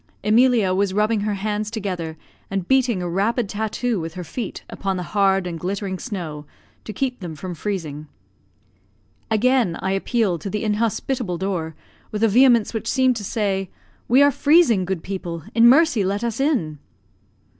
Emilia 0.23 0.73
was 0.73 0.95
rubbing 0.95 1.19
her 1.19 1.35
hands 1.35 1.69
together, 1.69 2.17
and 2.49 2.67
beating 2.67 3.03
a 3.03 3.07
rapid 3.07 3.47
tattoo 3.47 3.99
with 3.99 4.15
her 4.15 4.23
feet 4.23 4.63
upon 4.67 4.97
the 4.97 5.03
hard 5.13 5.45
and 5.45 5.59
glittering 5.59 5.99
snow, 5.99 6.43
to 6.83 6.91
keep 6.91 7.19
them 7.19 7.35
from 7.35 7.53
freezing. 7.53 8.07
Again 9.29 9.77
I 9.79 9.91
appealed 9.91 10.41
to 10.41 10.49
the 10.49 10.63
inhospitable 10.63 11.37
door, 11.37 11.75
with 12.11 12.23
a 12.23 12.27
vehemence 12.27 12.73
which 12.73 12.87
seemed 12.89 13.15
to 13.17 13.23
say, 13.23 13.69
"We 14.07 14.23
are 14.23 14.31
freezing, 14.31 14.85
good 14.85 15.03
people; 15.03 15.43
in 15.53 15.67
mercy 15.69 16.03
let 16.03 16.23
us 16.23 16.39
in!" 16.39 16.79